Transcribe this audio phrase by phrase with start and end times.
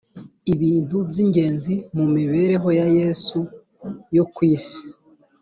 [0.53, 3.37] ibintu by ingenzi mu mibereho ya yesu
[4.15, 4.83] yo ku isi